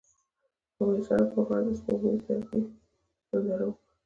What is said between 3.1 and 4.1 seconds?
ننداره وکړه.